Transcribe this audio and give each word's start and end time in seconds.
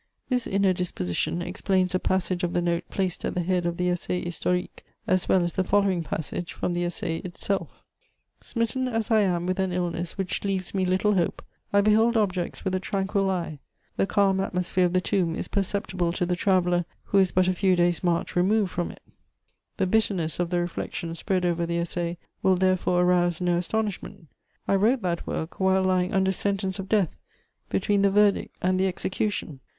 This 0.29 0.47
inner 0.47 0.73
disposition 0.73 1.43
explains 1.43 1.93
a 1.93 1.99
passage 1.99 2.43
of 2.43 2.53
the 2.53 2.61
note 2.63 2.85
placed 2.89 3.23
at 3.23 3.35
the 3.35 3.43
head 3.43 3.67
of 3.67 3.77
the 3.77 3.87
Essai 3.89 4.23
historique, 4.25 4.83
as 5.05 5.29
well 5.29 5.43
as 5.43 5.53
the 5.53 5.63
following 5.63 6.01
passage 6.03 6.53
from 6.53 6.73
the 6.73 6.83
Essai 6.85 7.21
itself: 7.23 7.83
"Smitten 8.41 8.87
as 8.87 9.11
I 9.11 9.19
am 9.21 9.45
with 9.45 9.59
an 9.59 9.71
illness 9.71 10.17
which 10.17 10.43
leaves 10.43 10.73
me 10.73 10.85
little 10.85 11.13
hope, 11.13 11.45
I 11.71 11.81
behold 11.81 12.17
objects 12.17 12.65
with 12.65 12.73
a 12.73 12.79
tranquil 12.79 13.29
eye; 13.29 13.59
the 13.95 14.07
calm 14.07 14.39
atmosphere 14.39 14.85
of 14.87 14.93
the 14.93 15.01
tomb 15.01 15.35
is 15.35 15.47
perceptible 15.47 16.11
to 16.13 16.25
the 16.25 16.35
traveller 16.35 16.83
who 17.03 17.19
is 17.19 17.31
but 17.31 17.47
a 17.47 17.53
few 17.53 17.75
days' 17.75 18.03
march 18.03 18.35
removed 18.35 18.71
from 18.71 18.89
it." 18.89 19.03
The 19.77 19.85
bitterness 19.85 20.39
of 20.39 20.49
the 20.49 20.59
reflections 20.61 21.19
spread 21.19 21.45
over 21.45 21.67
the 21.67 21.77
Essai 21.77 22.17
will 22.41 22.55
therefore 22.55 23.01
arouse 23.03 23.39
no 23.39 23.55
astonishment: 23.57 24.29
I 24.67 24.73
wrote 24.77 25.03
that 25.03 25.27
work 25.27 25.59
while 25.59 25.83
lying 25.83 26.11
under 26.11 26.31
sentence 26.31 26.79
of 26.79 26.89
death, 26.89 27.15
between 27.69 28.01
the 28.01 28.09
verdict 28.09 28.55
and 28.63 28.79
the 28.79 28.87
execution. 28.87 29.59